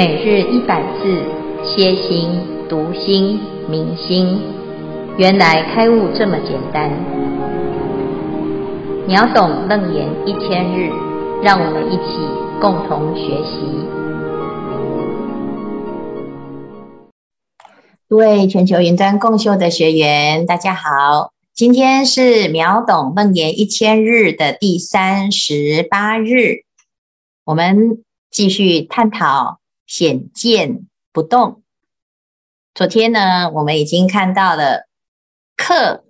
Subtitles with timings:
[0.00, 1.22] 每日一百字，
[1.62, 2.30] 歇心、
[2.70, 4.40] 读心、明心，
[5.18, 6.90] 原来开悟这么简单。
[9.06, 10.90] 秒懂楞严一千日，
[11.42, 12.16] 让我们一起
[12.62, 13.60] 共同学习。
[18.08, 26.64] 各位全球云端共修的学员，大家好，今天是秒懂楞严一千日的第三十八日，
[27.44, 29.59] 我们继续探讨。
[29.90, 31.64] 显见不动。
[32.74, 34.86] 昨天呢，我们已经看到了
[35.56, 36.04] 客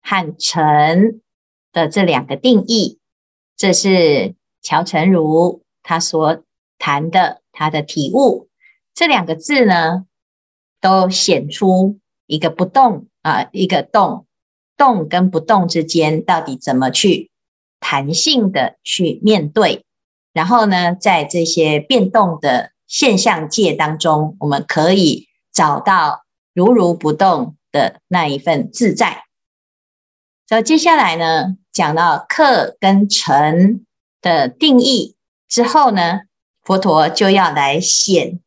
[0.00, 1.20] 和尘
[1.72, 3.00] 的这两个定义，
[3.56, 6.44] 这是乔成儒他所
[6.78, 8.48] 谈的他的体悟。
[8.94, 10.06] 这两个字呢，
[10.80, 14.28] 都显出一个不动啊，一个动，
[14.76, 17.32] 动跟不动之间到底怎么去
[17.80, 19.84] 弹性的去面对？
[20.32, 22.70] 然后呢，在这些变动的。
[22.86, 29.24] 现象界当中，我们可以找到如如不动的那一份自在。
[30.48, 33.84] 所以接下来呢，讲到客跟尘
[34.20, 35.16] 的定义
[35.48, 36.20] 之后呢，
[36.62, 38.38] 佛陀就要来显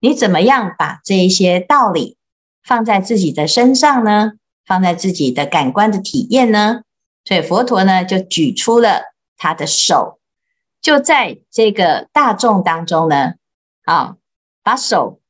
[0.00, 2.16] 你怎么样把这一些道理
[2.62, 4.32] 放在自己的身上呢？
[4.66, 6.82] 放在自己的感官的体验呢？
[7.26, 9.02] 所以佛陀呢，就举出了
[9.36, 10.18] 他的手，
[10.80, 13.34] 就在这个大众当中呢。
[13.84, 14.16] 啊，
[14.62, 15.20] 把手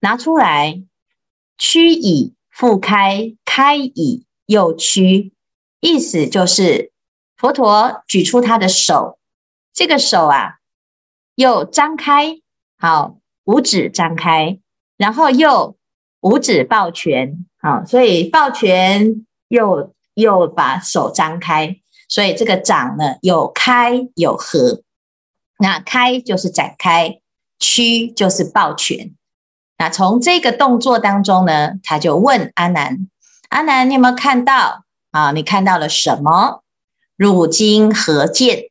[0.00, 0.82] 拿出来，
[1.56, 5.32] 屈以复开，开以又屈，
[5.80, 6.92] 意思就是
[7.36, 9.18] 佛陀举出他的手，
[9.72, 10.58] 这个手啊，
[11.36, 12.40] 又张开，
[12.76, 14.58] 好，五指张开，
[14.96, 15.76] 然后又
[16.20, 24.82] 五指抱拳，好，所以抱拳又又把手张开，所以这个掌呢，有开有合，
[25.58, 27.20] 那开就是展开。
[27.64, 29.14] 屈就是抱拳，
[29.78, 33.08] 那从这个动作当中呢，他就问阿难：
[33.48, 35.32] 阿难，你有没有看到啊？
[35.32, 36.62] 你看到了什么？
[37.16, 38.64] 汝今何见？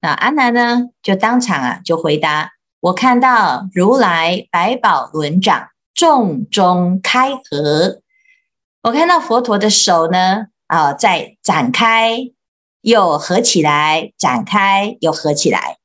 [0.00, 8.00] 那阿难呢，就当场啊，就回答：我看到如来百宝轮掌，重中开合。
[8.82, 12.30] 我看到佛陀的手呢，啊，在展开
[12.82, 15.78] 又合起来，展开又合起来。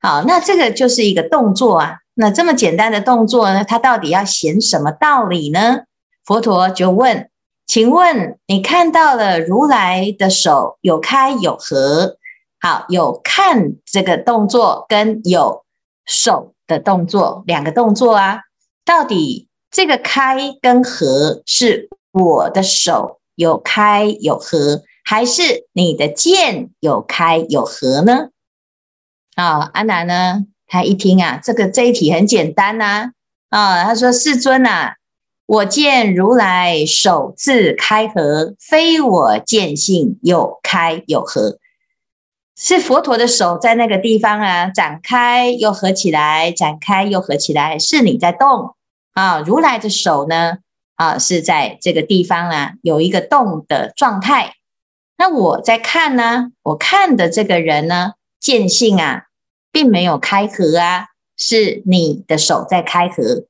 [0.00, 2.03] 好，那这个就是一个动作啊。
[2.14, 5.82] 那这么简单的动作呢，它到底要显什么道理呢？
[6.24, 7.28] 佛陀就问：
[7.66, 12.16] 请问你看到了如来的手有开有合，
[12.60, 15.64] 好，有看这个动作跟有
[16.06, 18.42] 手的动作两个动作啊？
[18.84, 28.28] 到底这个开跟合是我的手有开有合，还是你的剑有开有合呢？
[29.34, 30.44] 啊，阿难呢？
[30.66, 33.12] 他一听啊，这个这一题很简单呐，
[33.50, 34.96] 啊，他说：“世尊，啊，
[35.46, 41.58] 我见如来手自开合，非我见性有开有合，
[42.56, 48.74] 是佛陀的手在那个地方啊，展开又合起来，展开又合起来，是你在动
[49.12, 49.40] 啊。
[49.40, 50.58] 如来的手呢，
[50.96, 54.54] 啊，是在这个地方啊，有一个动的状态。
[55.16, 58.12] 那我在看呢，我看的这个人呢。”
[58.44, 59.22] 见性啊，
[59.74, 63.44] 并没有开合啊，是你的手在开合。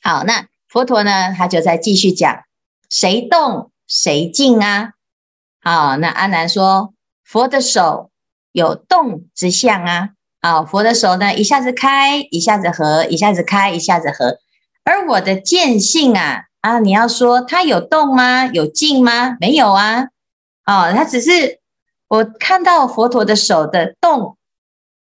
[0.00, 2.44] 好，那佛陀呢，他就在继续讲，
[2.88, 4.92] 谁动谁静啊？
[5.60, 6.94] 好，那阿难说，
[7.24, 8.12] 佛的手
[8.52, 10.10] 有动之相啊。
[10.40, 14.38] 好，佛的手呢，一下子开，一下子合，一下子开，一下子合。
[14.84, 18.46] 而我的见性啊，啊，你要说它有动吗？
[18.46, 19.36] 有静吗？
[19.40, 20.04] 没有啊。
[20.64, 21.60] 哦，它只是。
[22.08, 24.36] 我看到佛陀的手的动，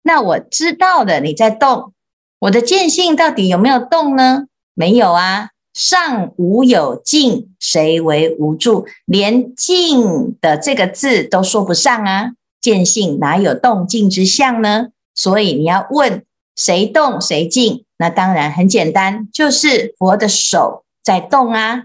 [0.04, 1.94] 那我知道的你在动，
[2.40, 4.44] 我的见性到底有没有动呢？
[4.76, 8.86] 没有啊，上无有静，谁为无助？
[9.06, 12.32] 连静的这个字都说不上啊，
[12.62, 14.90] 见性哪有动静之相呢？
[15.16, 16.24] 所以你要问
[16.56, 21.84] 谁动谁静，那当然很简单，就是佛的手在动啊，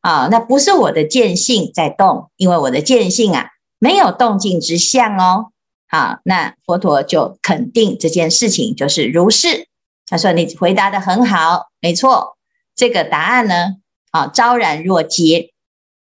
[0.00, 3.50] 啊，那不是我的见性在动，因为我的见性啊。
[3.80, 5.52] 没有动静之相哦，
[5.88, 9.68] 好，那佛陀就肯定这件事情就是如是。
[10.06, 12.36] 他说：“你回答得很好，没错，
[12.76, 13.76] 这个答案呢，
[14.10, 15.52] 啊，昭然若揭。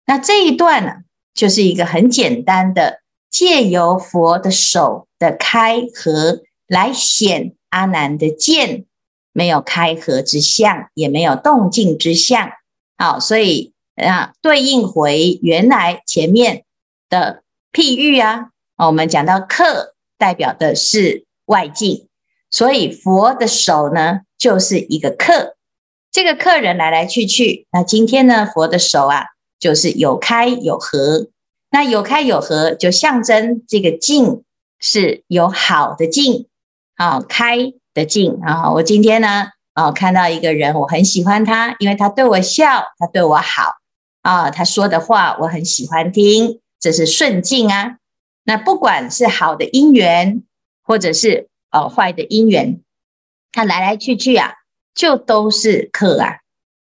[0.06, 0.94] 那这一段呢，
[1.34, 3.00] 就是一个很简单的，
[3.30, 8.86] 借由佛的手的开合来显阿难的见，
[9.32, 12.52] 没有开合之相，也没有动静之相。
[12.98, 16.66] 好，所以啊，对应回原来前面
[17.10, 18.50] 的。”譬喻啊，
[18.88, 22.08] 我们讲到客代表的是外境，
[22.50, 25.56] 所以佛的手呢，就是一个客。
[26.12, 29.26] 这个客人来来去去，那今天呢，佛的手啊，
[29.60, 31.28] 就是有开有合。
[31.72, 34.44] 那有开有合，就象征这个境
[34.80, 36.48] 是有好的境，
[36.96, 38.72] 啊，开的境啊。
[38.72, 43.75] 我今天呢，啊，看到一个人，我很喜欢他，因为他对我笑，他对我好，
[44.24, 47.98] 啊，他说的话我很喜欢听，这是顺境啊。
[48.50, 50.42] 那不管是好的因缘，
[50.81, 52.81] 或者是哦坏的因缘，
[53.51, 54.54] 它来来去去啊。
[54.96, 56.40] 就都是客啊，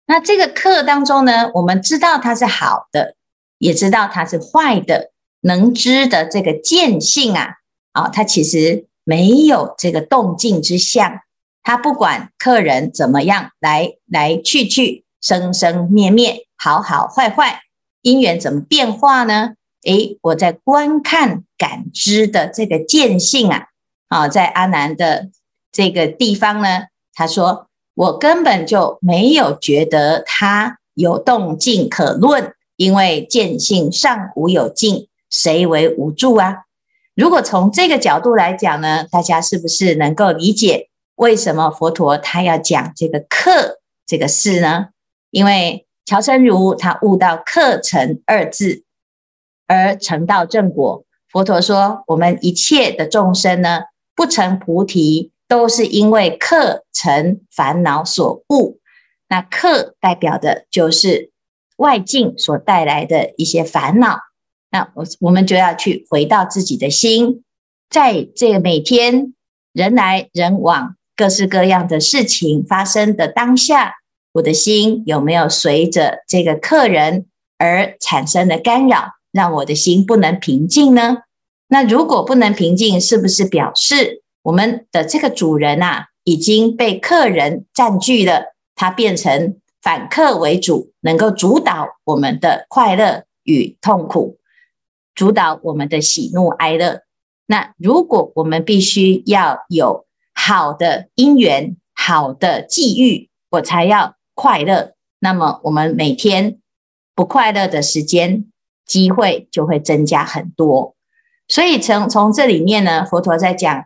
[0.07, 3.17] 那这个客当中呢，我们知道它是好的，
[3.59, 5.11] 也知道它是坏的，
[5.41, 7.57] 能知的这个见性啊，
[7.93, 11.21] 啊，它其实没有这个动静之相，
[11.63, 17.65] 它不管客人怎么样来来去去，生生灭灭，好好坏坏，
[18.01, 19.55] 因缘怎么变化呢？
[19.87, 23.69] 诶，我在观看感知的这个见性啊，
[24.09, 25.31] 啊，在阿难的
[25.73, 27.69] 这个地方呢，他说。
[27.97, 36.65] 我根本就没有觉得它有动静可论，因为见性尚无有静，谁为无助啊？
[37.15, 44.89] 如果从这个角度来讲呢，大家是不是能够理解为什么佛陀他要讲这个课这个事呢？
[45.31, 48.85] 因为乔生如他悟到课程二字
[49.67, 51.05] 而成道正果。
[51.31, 53.83] 佛陀说，我们一切的众生呢，
[54.15, 55.33] 不成菩提。
[55.49, 58.81] 都是因为客尘烦恼所误，
[59.29, 61.31] 那客代表的就是
[61.77, 64.19] 外境所带来的一些烦恼。
[64.73, 67.45] 那我我们就要去回到自己的心，
[67.89, 69.35] 在这个每天
[69.73, 73.95] 人来人往、各式各样的事情发生的当下，
[74.33, 77.27] 我的心有没有随着这个客人
[77.57, 81.19] 而产生的干扰，让我的心不能平静呢？
[81.69, 84.23] 那如果不能平静，是不是表示？
[84.41, 94.39] 我们的这个主人啊，已经被客人占据了，他变成反客为主，能够主导我们的快乐与痛苦，
[95.15, 97.03] 主导我们的喜怒哀乐。
[97.47, 106.59] 那如果我们必须要有好的因缘、好的际遇，我才要快乐，那么我们每天
[107.15, 108.47] 不快乐的时间
[108.87, 110.95] 机会就会增加很多。
[111.49, 113.85] 所以从从这里面呢，佛陀在讲。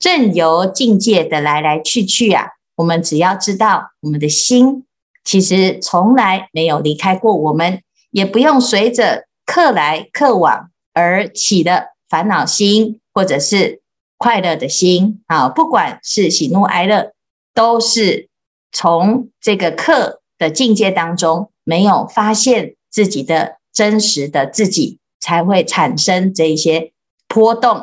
[0.00, 4.86] 正由境界的来来去去啊，我们只要知道我们的心
[5.24, 13.80] 其实从来没有离开过我们，也不用随着客来客往而起的烦恼心或者是
[14.16, 17.12] 快乐的心啊，不管是喜怒哀乐，
[17.52, 18.28] 都是
[18.70, 26.92] 从这个客的境界当中没有发现自己的真实的自己，才会产生这一些
[27.28, 27.80] 波动。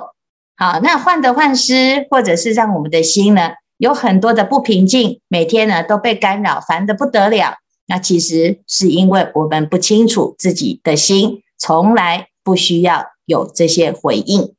[0.58, 7.56] 好，那患得患失，或者是让我们的心呢有很多的不平静，每天呢都被干扰，烦得不得了。
[7.88, 14.54] 那其实是因为我们不清楚自己的心，从来不需要有这些回应。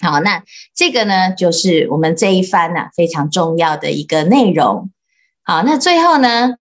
[0.00, 0.42] 好，那
[0.74, 4.90] 这个呢就是我们这一番呢、非常重要的一个内容。
[5.42, 6.54] 好，那最后呢，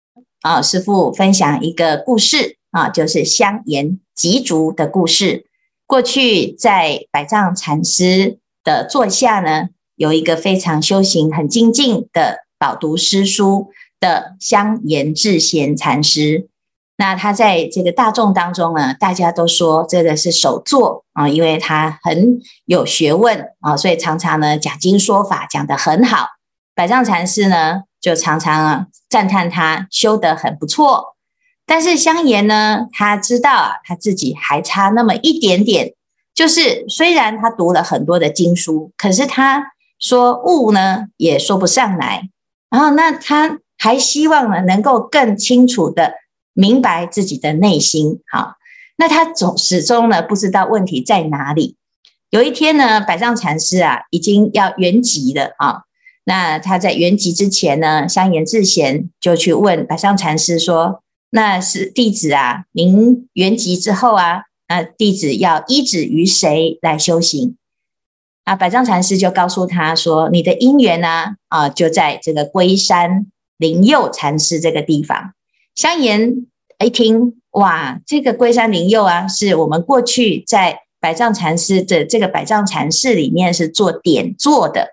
[0.42, 5.45] 啊，师父分享一个故事啊，就是香严吉竹的故事。
[5.85, 8.39] 过去在百丈禅师。
[8.63, 16.48] 的座下呢，有一个非常修行很精进的饱读诗书的香严智闲禅师。
[16.96, 26.27] 那他在这个大众当中呢，大家都说这个是首座啊，因为他很有学问啊，所以常常呢讲经说法讲得很好。
[26.75, 31.15] 百丈禅师呢就常常啊赞叹他修得很不错。
[31.72, 35.94] 但是香严呢，他知道啊，他自己还差那么一点点。
[36.34, 42.28] 就是虽然他读了很多的经书，可是他说悟呢也说不上来。
[42.70, 46.16] 然后那他还希望呢能够更清楚的
[46.51, 48.20] 明白自己的内心。
[48.30, 48.56] 好，
[48.98, 51.78] 那他总始终呢不知道问题在哪里。
[52.32, 55.84] 有一天呢，百丈禅师啊已经要圆寂了啊。
[56.25, 67.57] 那他在圆寂之前呢，香严智闲就去问百丈禅师说：“那是弟子啊，您圆寂之后啊。”那弟子要依止于谁来修行？
[68.45, 71.35] 啊，百丈禅师就告诉他说：“你的因缘呢？
[71.50, 75.33] 啊，就在这个龟山灵佑禅师这个地方。”
[75.75, 76.47] 香严
[76.79, 84.88] 一听，哇，这个龟山灵佑啊，是我们过去在百丈禅师的这个百丈禅室里面是做点座的。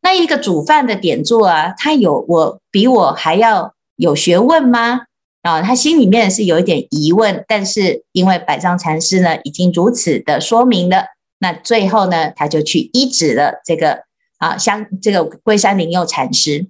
[0.00, 5.02] 那一个煮饭的点座啊，他有我比我还要有学问吗？
[5.42, 11.04] 啊，他心里面是有一点疑问，但是因为百丈禅师呢已经如此的说明了，
[11.38, 14.00] 那最后呢他就去依止了这个
[14.38, 16.66] 啊，像这个龟山灵佑禅师。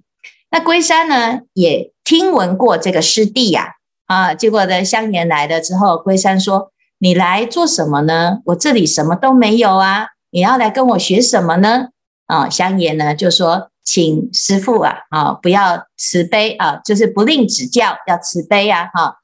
[0.51, 3.73] 那龟山呢，也听闻过这个师弟呀，
[4.07, 8.39] 啊，结果呢，香严来了之后，龟山说：“你来做什么呢？
[8.45, 11.89] 我这里什么都没有啊，你要来跟我学什么呢？”
[12.25, 19.15] 啊，香严呢就说：“请师父啊，啊，不要慈悲啊，就是不吝指教，要慈悲啊，哈。”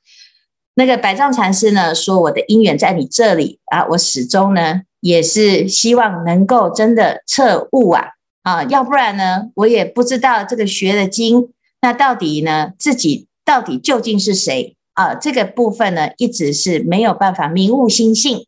[0.73, 8.07] 那个百丈禅师呢说：“我的因缘在你这里啊，我始终呢也是希望能够真的彻悟啊。”
[8.41, 15.13] 啊，要不然呢，我也不知道这个学的经，那到底呢，自己到底究竟是谁啊？
[15.13, 18.47] 这个部分呢，一直是没有办法明悟心性。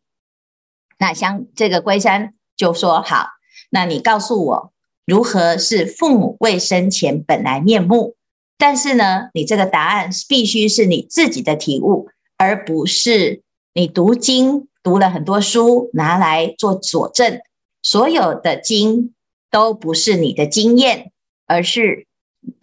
[0.98, 3.26] 那像这个龟山就说：“好，
[3.70, 4.72] 那你告诉我，
[5.08, 8.14] 如何是父母未生前本来面目？
[8.58, 17.40] 但是呢，你这个答案必须是你自己的体悟，而不是你读经读了很多书拿来做佐证，
[17.82, 19.12] 所有的经。”
[19.50, 21.10] 都不是你的经验，
[21.46, 22.06] 而是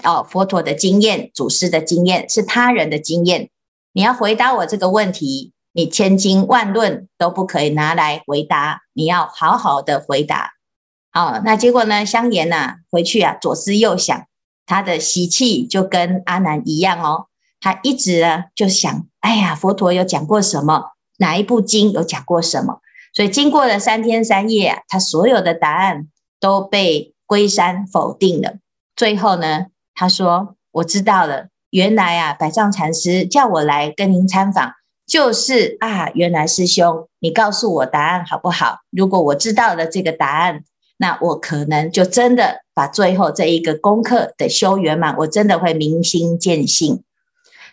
[0.03, 3.49] 哦佛陀的经验、祖师的经验，是他人的经验。
[3.91, 10.51] 你要回答我这个问题，你千经万论都不可以拿来回答，你要好好的回答。
[11.15, 12.05] 哦，那结果呢？
[12.05, 14.27] 香严呐，回去啊，左思右想，
[14.67, 17.25] 他的习气就跟阿难一样哦。
[17.60, 20.91] 他一直呢就想，哎呀，佛陀有讲过什么？
[21.17, 22.81] 哪一部经有讲过什么？
[23.15, 26.10] 所以经过了三天三夜啊，他所有的答案。
[26.38, 28.55] 都被龟山否定了。
[28.95, 34.74] 最后呢，他说：“我知道了，原来啊，百丈禅师叫我来跟您参访，
[35.07, 38.81] 就是啊，原来师兄，你告诉我答案好不好？
[38.91, 40.63] 如果我知道了这个答案，
[40.97, 47.03] 那我可能就真的把最后这一个功课的修圆满，我真的会明心见性。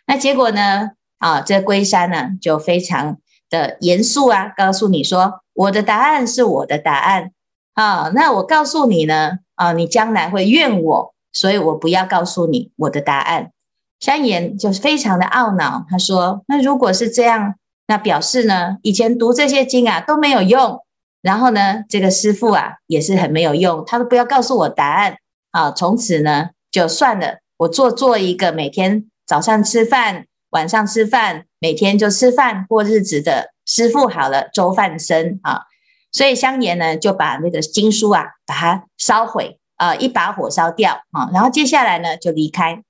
[0.07, 0.91] 那结果呢？
[1.19, 7.31] 啊，这龟山呢，就非常的严肃啊，告诉你说，我的答案是我的答案。”
[7.75, 13.53] 啊，那我告诉你呢，啊，你将来会怨我，所以我不要告诉你我的答案。
[14.01, 17.55] 山岩就是非常的懊恼，他说：“那如果是这样，
[17.87, 20.85] 那表示呢，以前读这些经啊都没有用，
[21.23, 25.17] 然后呢，这个师父啊也是很没有用，他都不要告诉我答案
[25.53, 35.63] 啊，从此呢就算了，我做做一个每天早上吃饭，晚上吃饭，每天就吃饭过日子的师父好了，粥饭僧啊。”
[36.11, 41.31] 所以香严呢，就把那个经书啊，把它烧毁，呃，一把火烧掉啊。
[41.33, 42.83] 然后接下来呢，就离开，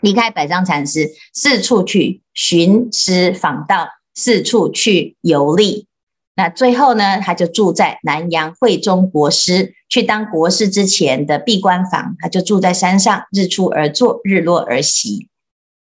[0.00, 5.88] 离开百丈禅师，四处去寻师访道，四处去游历。
[6.36, 15.28] 那最后呢，他就住在南阳慧忠国师去当国师之前的闭关房，他就住在山上，日出而作，日落而息。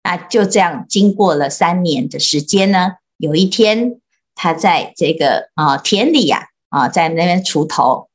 [0.03, 4.01] 那就这样，经过了三年的时间呢，有一天。
[4.41, 8.09] 他在这个啊田里呀啊，在那边锄头，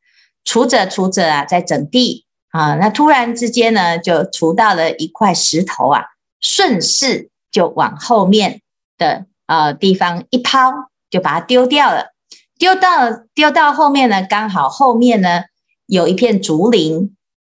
[0.46, 2.76] 锄着锄着啊，在整地啊。
[2.76, 6.06] 那突然之间呢，就锄到了一块石头啊，
[6.40, 8.62] 顺势就往后面
[8.98, 10.72] 的呃地方一抛，
[11.10, 12.13] 就把它丢掉了。
[12.64, 15.42] 丢到丢到后面呢，刚好后面呢
[15.86, 17.14] 有一片竹林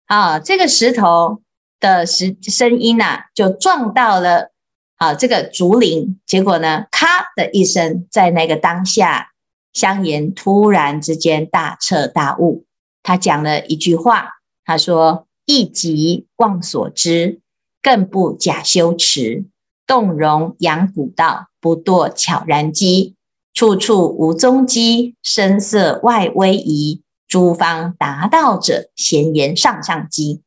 [0.06, 1.42] 啊，这个石头
[1.78, 4.52] 的石声音呐、啊，就撞到了。
[4.96, 9.32] 啊，这个竹林，结果呢，咔的一声，在那个当下，
[9.74, 12.64] 香严突然之间大彻大悟。
[13.02, 14.28] 他讲了一句话，
[14.64, 17.42] 他说：“一即忘所知，
[17.82, 19.44] 更不假修持，
[19.86, 23.16] 动容扬古道，不堕悄然机。
[23.54, 27.00] 处处无踪迹，声色外微移。
[27.26, 30.42] 诸方达道者，闲言上上机。”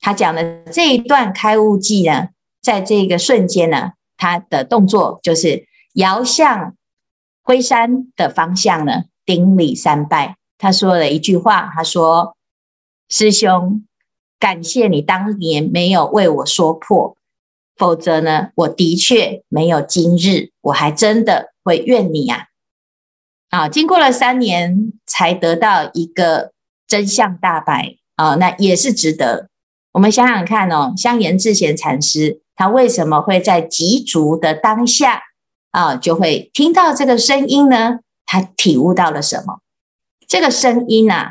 [0.00, 2.28] 他讲的这一段开悟记呢。
[2.62, 6.74] 在这个瞬间呢，他的动作就是遥向
[7.42, 10.38] 龟山的方向呢，顶礼三拜。
[10.56, 12.34] 他说了一句话，他说
[13.10, 13.84] ：“师兄，
[14.38, 17.18] 感谢你当年没有为我说破，
[17.76, 22.46] 否则呢，我的确没有今日，我还真的会怨你啊！”
[23.50, 26.52] 啊，经过了三年才得到一个
[26.86, 29.48] 真相大白啊，那也是值得。
[29.92, 32.40] 我们想想看哦，香严智贤禅师。
[32.56, 35.22] 他为什么会在极足的当下
[35.72, 37.98] 啊，就会听到这个声音呢？
[38.26, 39.60] 他体悟到了什么？
[40.28, 41.30] 这个声音呢？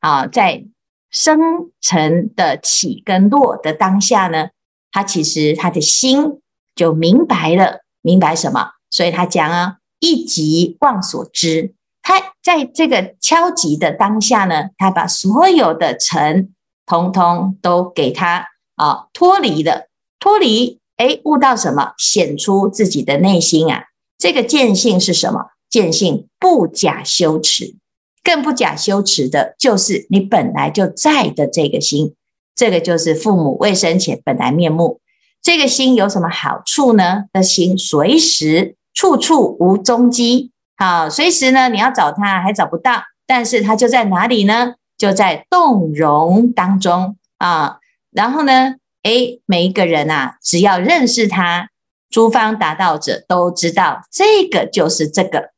[0.00, 0.64] 啊，在
[1.10, 1.38] 生
[1.80, 4.48] 成的起跟落的当下呢，
[4.92, 6.40] 他其实他的心
[6.74, 8.72] 就明白了，明白什么？
[8.98, 11.72] 所以他讲啊，一即忘所知。
[12.02, 16.52] 他在这个敲击的当下呢，他把所有的尘
[16.84, 19.86] 通通都给他啊脱离了。
[20.18, 21.92] 脱离，哎，悟到什么？
[21.96, 23.84] 显出自己的内心啊！
[24.18, 25.50] 这个见性是什么？
[25.70, 27.76] 见性不假修持，
[28.24, 32.16] 更不假修持的，就是你本来就在的这个心。
[32.56, 35.00] 这个就是父母未生前本来面目。
[35.40, 37.26] 这个心有什么好处呢？
[37.32, 44.74] 的心随时处处无踪迹，好，随时呢你要找他还找不到，但是他就在哪里呢？
[44.96, 47.78] 就在动容当中啊。
[48.10, 51.68] 然后呢，诶，每一个人啊，只要认识他，
[52.10, 55.50] 诸方达道者都知道这个就是这个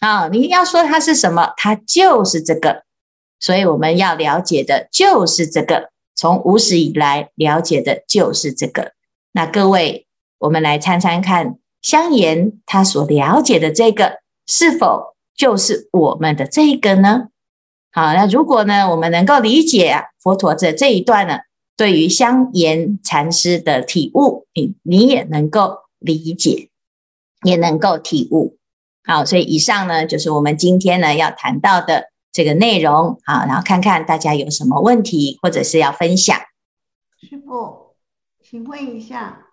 [0.00, 0.26] 啊。
[0.28, 2.82] 你要说他是什么，他就是这个。
[3.38, 8.92] 所以我们要了解的就是这个，从无始以来了解的就是这个。
[9.32, 10.08] 那各位，
[10.38, 17.28] 我们来参参看，香严他所了解的这个，是否就是我们的这个呢？
[17.92, 21.38] 好，那如果呢，我们能够理解啊，佛陀的这一段呢，
[21.76, 26.68] 对于香严禅师的体悟，你你也能够理解，
[27.42, 28.56] 也能够体悟。
[29.04, 33.18] 好，所以以上呢，就是我们今天呢要谈到的这个内容。
[33.24, 36.38] 好，然后看看大家有什么问题，或者是要分享。
[37.20, 37.90] 师父。
[38.42, 39.46] 请问一下，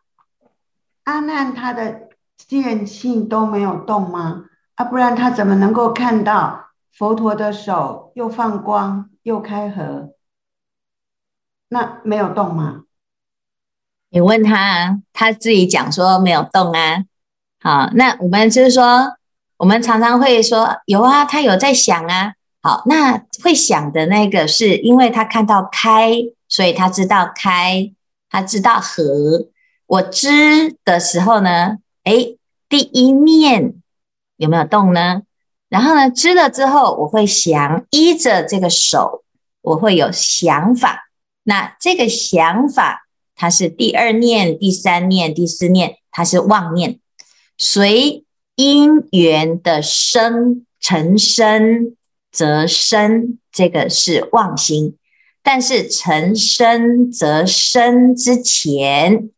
[1.03, 2.06] 阿难他的
[2.37, 4.45] 见性都没有动吗？
[4.75, 10.13] 啊，不然他怎么能够看到佛陀的手又放光又开合？
[11.69, 12.83] 那没有动吗？
[14.09, 17.03] 你问他，他自己讲说没有动啊。
[17.59, 19.17] 好，那我们就是说，
[19.57, 22.33] 我们常常会说有啊，他有在想啊。
[22.61, 26.13] 好，那会想的那个是因为他看到开，
[26.47, 27.93] 所以他知道开。
[28.29, 29.47] 他知道合，
[29.85, 31.77] 我知的时候呢，
[32.07, 32.37] 哎，
[32.69, 33.73] 第一念
[34.37, 35.23] 有没有动呢？
[35.67, 39.25] 然后呢，知了之后，我会想依着这个手，
[39.61, 41.09] 我会有想法。
[41.43, 47.01] 那这个想法，它是第二念、第三念、第四念，它是妄念，
[47.57, 48.23] 随
[48.55, 51.97] 因缘的生成生
[52.31, 54.95] 则生，这个是妄心。
[55.43, 59.29] 但是成生则生之前，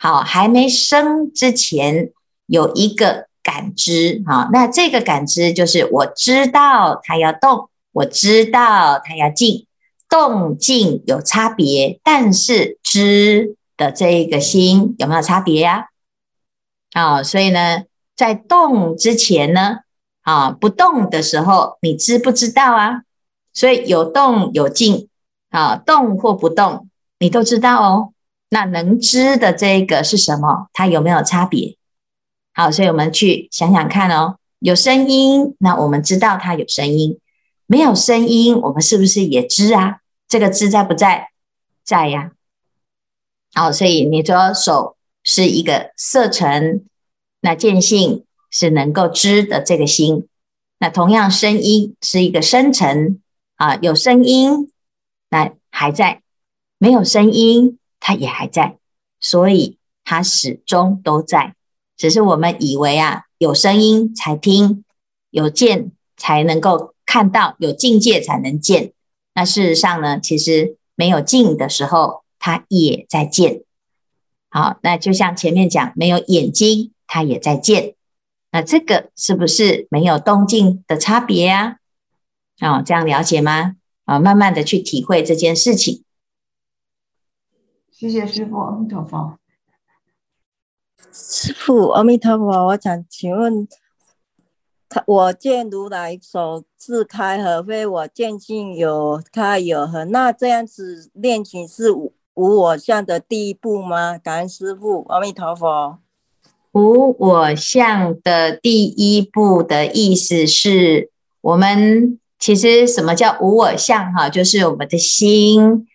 [0.00, 2.10] 好，还没生之前
[2.46, 9.66] 有一个感知，好，那这个感知就是我知道它要动，我知道它要静，
[10.08, 15.88] 动静有差别，但是知的这一个心有没有差别呀？
[16.92, 17.82] 啊，所以呢，
[18.16, 19.80] 在动之前呢，
[20.22, 23.02] 啊，不动的时候，你知不知道啊？
[23.52, 25.08] 所以有动有静。
[25.50, 28.12] 啊，动或不动，你都知道哦。
[28.50, 30.68] 那能知的这个是什么？
[30.74, 31.76] 它有没有差别？
[32.52, 34.36] 好，所以我们去想想看哦。
[34.58, 37.18] 有声音，那我们知道它有声音；
[37.66, 40.00] 没有声音，我们是不是也知啊？
[40.28, 41.30] 这个知在不在？
[41.82, 42.32] 在呀。
[43.54, 46.84] 好，所以你说手是一个色尘，
[47.40, 50.28] 那见性是能够知的这个心。
[50.78, 53.20] 那同样，声音是一个声尘
[53.56, 54.70] 啊，有声音。
[55.30, 56.20] 那还在，
[56.76, 58.78] 没有声音，它也还在，
[59.20, 61.54] 所以它始终都在。
[61.96, 64.84] 只是我们以为啊，有声音才听，
[65.30, 68.92] 有见才能够看到，有境界才能见。
[69.34, 73.62] 那事实上呢，其实没有境的时候，它也在见。
[74.48, 77.94] 好，那就像前面讲，没有眼睛，它也在见。
[78.50, 81.76] 那这个是不是没有动静的差别呀？
[82.60, 83.76] 哦，这样了解吗？
[84.06, 86.02] 啊，慢慢的去体会这件事情。
[88.00, 89.36] 谢谢师父，阿弥陀佛。
[91.12, 93.68] 师父，阿弥陀佛，我想请问，
[94.88, 104.16] 他我见如来手自开合，非我见性有开有合，那这样子练习是无我相的第一步吗？
[104.16, 105.98] 感恩师父，阿弥陀佛。
[106.72, 111.10] 无我相的第一步的意思是
[111.42, 112.18] 我们。
[112.38, 114.10] 其实什么叫无我相？
[114.14, 115.86] 哈，就是我们的心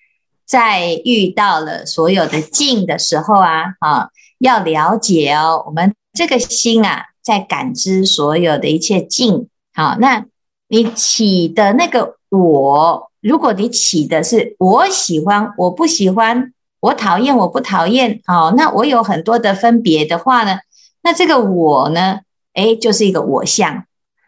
[0.46, 9.50] 在遇到了所有的境的时候啊，啊，要了解哦，我们这个心啊，在感知所有的一切境。
[9.74, 10.26] 好，那
[10.68, 20.60] 你起的那个我，如果你起的是我喜欢，我不喜欢，我讨厌，我不讨厌，好，那我有很多的分别的话呢，
[21.02, 22.20] 那这个我呢，
[22.54, 23.86] 诶，就是一个我相。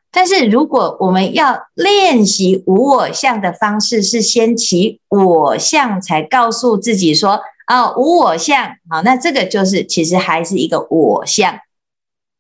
[0.10, 8.78] 但是如果我们要练习无我相的方式，是先起我相，才告诉自己说啊，无我相。
[8.90, 11.60] 好，那这个就是其实还是一个我相。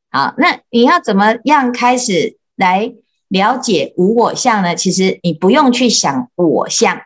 [0.09, 2.93] 好，那你要怎么样开始来
[3.27, 4.73] 了解无我相呢？
[4.73, 7.01] 其实你不用去想我相，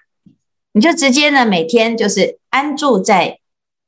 [0.73, 3.39] 你就直接呢每天就是安住在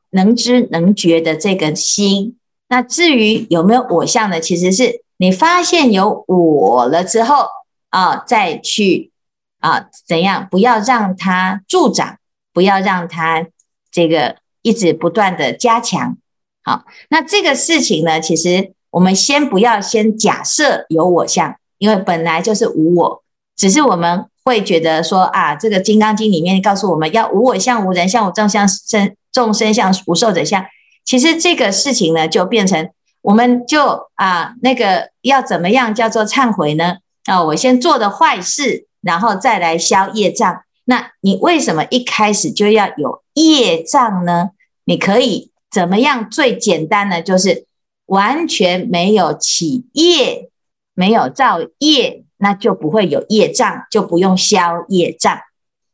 [0.10, 2.38] 能知能觉的这个心。
[2.68, 4.42] 那至于有没有我相呢？
[4.42, 5.04] 其实是。
[5.24, 7.46] 你发现有我了之后
[7.90, 9.14] 啊，再去
[9.62, 10.50] 啊怎样？
[10.52, 12.18] 不要让它助长
[12.52, 13.48] 不要让它
[13.90, 16.18] 这个一直不断的加强。
[16.62, 23.24] 好，那这个事情呢，其实我们先不要先假设有我相，因为本来就是无我，
[23.56, 30.66] 只是我们会觉得说啊，这个《金刚经》里面告诉我们要无我相、无人相、无众生相、生众生相、无寿者相。
[31.06, 32.90] 其实这个事情呢，就变成
[33.24, 36.98] 我们就啊，那个要怎么样叫做忏悔呢？
[37.26, 40.62] 啊，我先做的坏事，然后再来消业障。
[40.86, 44.52] 那你为什么一开始就要有业障呢？
[44.86, 45.50] 你可以。
[45.72, 47.20] 怎么样最简单呢？
[47.20, 47.66] 就是
[48.06, 50.52] 完全没有起业，
[50.94, 55.40] 没有造业，那就不会有业障，就不用消业障。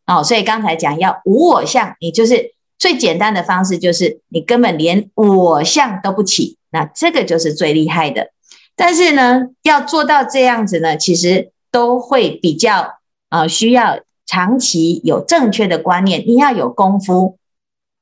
[0.06, 8.32] 哦，所以刚才讲要无我相，你就是最简单的方式，就是你根本连我相都不起，那这个就是最厉害的。
[8.76, 17.38] 但是呢，要做到这样子呢，其实都会比较呃需要长期有正确的观念，你要有功夫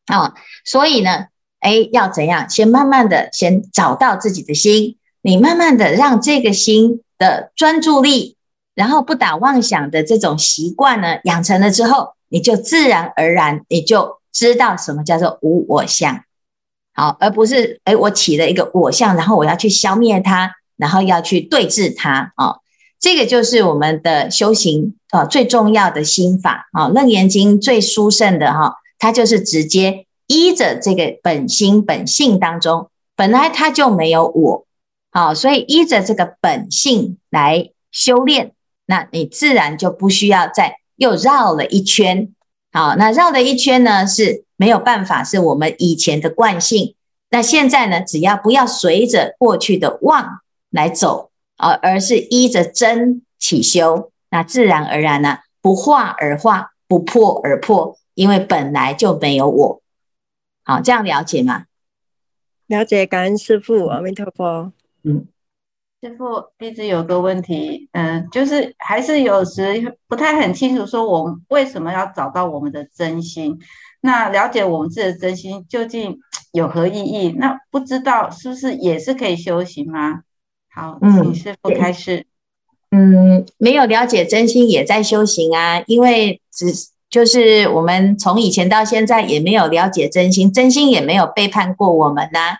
[0.06, 0.34] 啊，哦，
[0.65, 1.27] 所以呢。
[1.60, 2.47] 哎，要怎样？
[2.47, 4.97] 先慢慢的，先找到自己的心。
[5.23, 8.38] 你慢慢的让这个心的专注力，
[8.75, 16.23] 然后不打妄想的这种习惯呢，养成了之后，你就自然而然，你就知道什么叫做无我相。
[16.97, 22.60] 好，而不是哎，我起了一个我相，然后我要去消灭它，然后要去对峙它啊、哦。
[22.99, 30.03] 这个就是我们的修行啊、最重要的心法啊，《楞严经》最殊胜的哈、它就是直接。
[30.29, 34.65] 依着这个本心本性当中，本来它就没有我，
[35.10, 38.51] 好，所以依着这个本性来修炼，
[38.86, 42.36] 那你自然就不需要再又绕了一圈，
[42.73, 46.96] 好，那绕了一圈呢是没有办法，是我们以前的惯性。
[47.30, 59.82] 那现在呢，只要不要随着过去的妄来走，而而是依着真起修，那自然而然呢，不化而化，不破而破，因为本来就没有我。
[60.63, 61.65] 好，这样了解吗？
[62.67, 64.74] 了解，感恩师父，阿弥陀佛。
[65.04, 65.28] 嗯，
[66.02, 73.58] 师傅一直有个问题，嗯，就是还是有时不太很清楚，说我们为什么要找到我们的真心？
[74.01, 76.19] 那了解我们自己的真心究竟
[76.53, 77.33] 有何意义？
[77.38, 80.21] 那不知道是不是也是可以修行吗？
[80.73, 82.25] 好，请师傅开始。
[82.91, 86.73] 嗯，没有了解真心也在修行啊，因为只。
[87.10, 92.57] 就是我们从以前到现在也没有了解真心，真心也没有背叛过我们呐。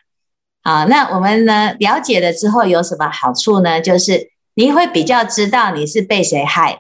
[0.62, 3.82] 啊，那我们呢，了解了之后有什么好处呢？
[3.82, 6.80] 就是你会比较知道你是被谁害。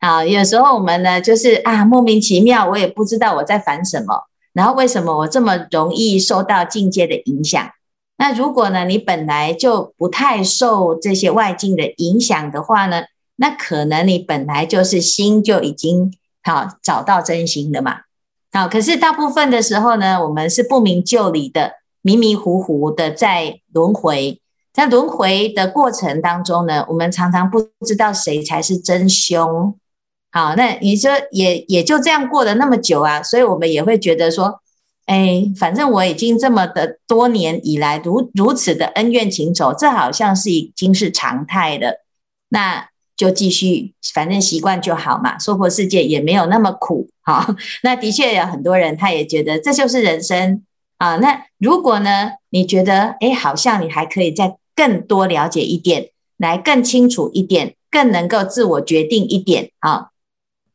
[0.00, 7.70] 啊，有时候我们呢，就是啊，莫名其妙，我也不知道我在烦什么，然后为什么我这么容易受到境界的影响？
[8.18, 13.02] 那如果呢，你本来就不太受这些外境的影响的话呢，
[13.36, 16.12] 那可能你本来就是心就已经。
[16.42, 17.96] 好，找到真心的嘛？
[18.50, 24.40] 好，可是大部分的时候呢，我们是不明就里的，迷迷糊糊的在轮回。
[24.72, 29.76] 在轮回的过程当中呢，我们常常不知道谁才是真凶。
[30.32, 34.60] 好，那你说也也就这样过了那么久啊，所以我们也会觉得说，
[35.06, 42.04] 哎，反正我已经这么的多年以来如如此的恩怨情仇，这好像是已经是常态了。
[42.48, 42.88] 那。
[43.16, 45.38] 就继续，反正习惯就好嘛。
[45.38, 47.54] 娑婆世界也没有那么苦，好。
[47.82, 50.62] 那的确有很多人，他也觉得这就是人生
[50.96, 51.16] 啊。
[51.16, 60.09] 那如果呢，你觉得哎，好像你还可以再更多了解一点，来更清楚一点，更能够自我决定一点啊，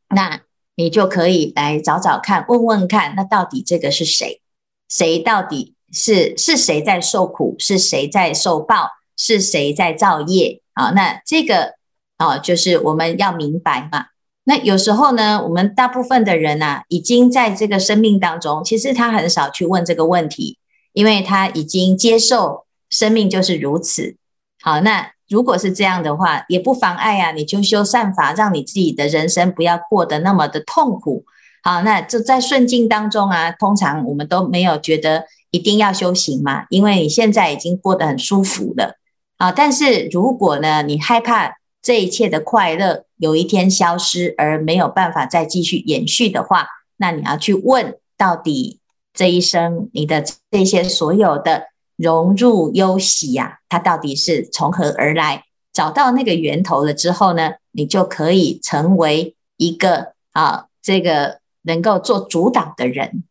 [0.08, 0.40] 那
[0.74, 4.40] 你就可以来找找看，问问看，那到底这个是谁？
[4.88, 7.56] 谁到底是是谁在受苦？
[7.58, 8.90] 是谁在受报？
[9.16, 10.62] 是谁在造业？
[10.74, 11.76] 啊，那这个。
[12.18, 14.06] 哦，就是我们要明白嘛。
[14.44, 20.56] 那有时候呢，我们大部分的人啊，已经在这个生命当中，其实他很少去问这个问题，
[20.94, 24.16] 因为他已经接受生命就是如此。
[24.62, 31.24] 好，那如果是这样的话，也不妨碍啊，你就修善法，让你自己的人生不要过得那么的痛苦。
[31.62, 38.96] 好，那就在顺境当中啊，通常我们都没有觉得一定要修行嘛，因为你现在已经过得很舒服了。
[39.36, 41.56] 啊，但是如果呢，你害怕。
[41.82, 48.80] 这一切的快乐有一天消失，而没有办法再继续延续的话，那你要去问，到底
[49.14, 55.44] 这一生你的这些所有的融入忧喜呀，它到底是从何而来？
[55.72, 63.24] 找到那个源头了之后呢，你就可以成为一个啊，这个能够做主导的人。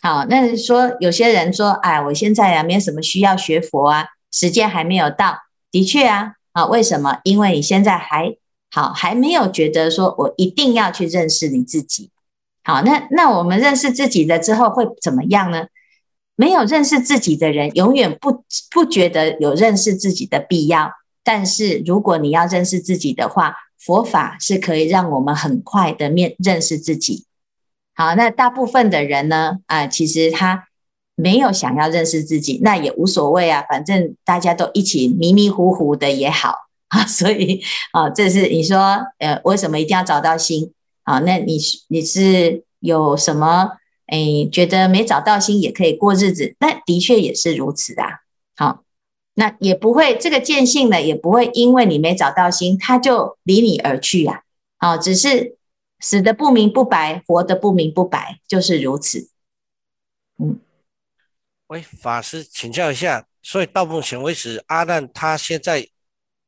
[0.00, 5.38] 好，那说有些人说，哎，我现在啊，没有什么需要学佛啊，时间还没有到。
[5.70, 6.34] 的确啊。
[6.52, 7.18] 啊，为什么？
[7.24, 8.36] 因为你现在还
[8.70, 12.10] 好，还没有觉得说我一定要去认识你自己。
[12.62, 15.66] 好，那那我们认识自己了之后会怎么样呢？
[16.36, 20.90] 没有认识自己的人，永远不不觉得有认识自己的必要。
[21.22, 27.24] 但是如果你要认识自己的话，佛法是可以让我们很快的面认识自己。
[27.94, 30.66] 好，那大部分的人呢，啊、其实他
[31.14, 36.56] 没有想要认识自己，那也无所谓啊，反正大家都一起迷迷糊糊的也好
[36.88, 37.06] 啊。
[37.06, 40.72] 所以啊，这是你说，呃，为什么一定要找到心？
[41.04, 43.70] 啊，那你你是有什么？
[44.06, 48.20] 哎，觉得没找到心也可以过日子，那的确也是如此啊。
[48.54, 48.84] 好，
[49.34, 54.42] 那也不会这个见性呢，也不会因为你没找到心，他就离你而去呀。
[54.78, 55.56] 好，只是
[56.00, 59.30] 死的不明不白，活的不明不白，就是如此。
[60.38, 60.58] 嗯，
[61.68, 65.88] 喂，法师请教一下，所以到目前为止，阿难他现在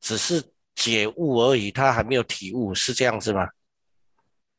[0.01, 0.43] 只是
[0.75, 3.49] 解悟而已，他还没有体悟，是这样子吗？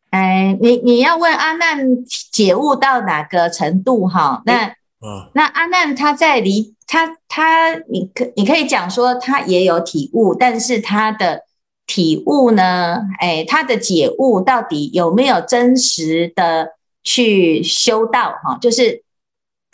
[0.09, 4.41] 哎，你你要问阿难解悟到哪个程度哈？
[4.45, 4.67] 那
[5.01, 11.43] 嗯，那阿难他在离他他，你可你可以讲说他也有体悟，但是他的
[11.85, 13.01] 体悟呢？
[13.19, 16.69] 哎，他的解悟到底有没有真实的
[17.03, 18.57] 去修道哈？
[18.61, 19.03] 就是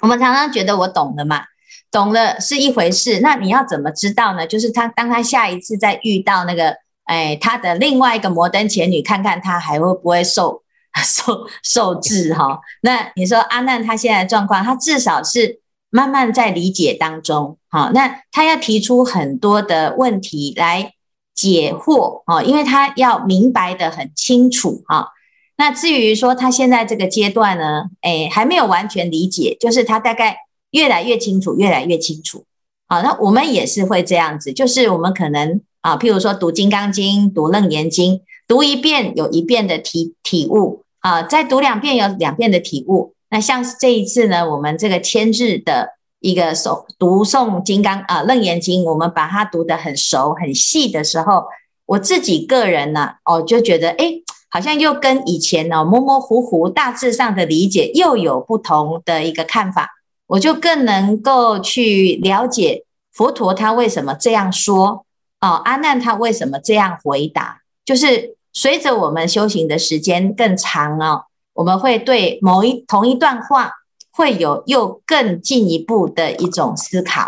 [0.01, 1.43] 我们常常觉得我懂了嘛，
[1.91, 4.47] 懂了是一回事，那你要怎么知道呢？
[4.47, 6.77] 就是他当他下一次再遇到那个。
[7.05, 10.63] 哎，他的另外一个摩登前女，看看他还会不会受
[11.03, 12.61] 受受制哈？
[12.81, 17.91] 那你说阿难他现在的状况，他至少是慢慢在理解当中哈。
[17.93, 20.93] 那他要提出很多的问题来
[21.35, 25.09] 解惑哦，因为他要明白得很清楚哈。
[25.57, 30.37] 那至于说他现在这个阶段呢，哎，还没有完全理解，就是他大概
[30.71, 32.45] 越来越清楚，越来越清楚。
[32.87, 35.59] 好，那我们也是会这样子，就是我们可能。
[35.83, 38.15] 啊，譬如说读《金刚经》、读《楞严经》，
[38.47, 43.13] 读一遍有一遍的体体悟啊，再读两遍有两遍的体悟。
[43.29, 45.89] 那像这一次呢，我们这个千日的
[46.21, 51.43] 一个诵读诵《金刚》啊，《楞严经》，我们把它读得很熟很细的时候，
[51.85, 59.89] 我自己个人呢，哦，就觉得哎，好像又跟以前呢模模糊糊大致上的理解又有不同的一个看法，
[60.27, 65.05] 我就更能够去了解佛陀他为什么这样说。
[65.43, 67.63] 哦，阿难他为什么这样回答？
[67.83, 73.73] 就是随着我们修行的时间更长哦，我们会对某一同一段话
[74.13, 77.27] 会有又更进一步的一种思考。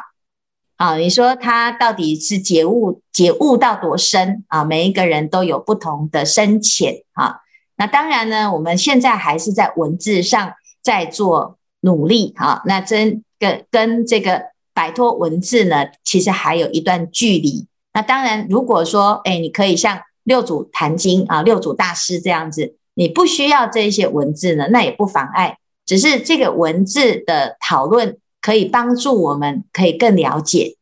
[0.78, 4.63] 啊，你说他到底是解悟解悟到多深啊？
[4.63, 7.41] 每一个人都有不同的深浅啊。
[7.75, 12.62] 那当然呢，我们现在还是在文字上在做努力啊。
[12.63, 17.67] 那真跟跟这个摆脱文字呢，其实还有一段距离。
[17.95, 25.58] 那当然，如果说，哎，你可以像六祖坛经啊，六祖大师这样子，你不需要这些文字呢，那也不妨碍。
[25.86, 30.75] 只是这个文字的讨论可以帮助我们，可以更了解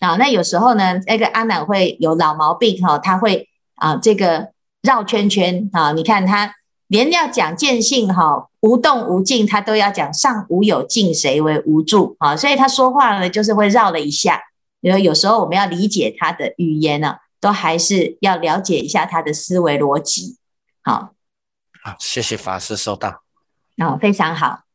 [0.00, 0.16] 啊。
[0.16, 4.48] 那有时候呢，那个阿南会有老毛病哈，他会啊，这个
[4.82, 5.92] 绕圈圈啊。
[5.92, 6.56] 你看他
[6.88, 12.36] 连要讲见性哈，无动无静，他都要讲上无有静，谁为无住啊？
[12.36, 14.40] 所以他说话呢，就是会绕了一下。
[14.80, 20.38] 因为有时候我们要理解他的语言呢，都还是要了解一下他的思维逻辑。
[20.82, 21.14] 好，
[21.82, 23.22] 好，谢谢法师收到。
[23.78, 24.67] 哦，非常好。